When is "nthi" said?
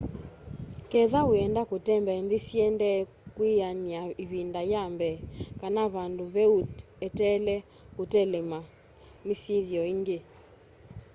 2.23-2.37